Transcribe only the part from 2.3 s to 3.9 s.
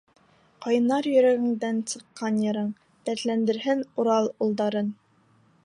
йырың Дәртләндерһен